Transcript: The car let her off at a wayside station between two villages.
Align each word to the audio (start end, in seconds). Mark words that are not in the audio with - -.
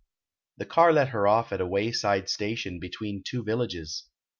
The 0.57 0.65
car 0.65 0.91
let 0.93 1.09
her 1.09 1.27
off 1.27 1.51
at 1.53 1.61
a 1.61 1.67
wayside 1.67 2.27
station 2.27 2.79
between 2.79 3.21
two 3.23 3.43
villages. 3.43 4.05